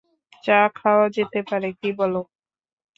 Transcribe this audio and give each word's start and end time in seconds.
চা 0.43 0.59
খাওয়া 0.77 1.05
যেতে 1.15 1.39
পারে, 1.49 1.69
কি 1.79 1.89
বল? 1.97 2.13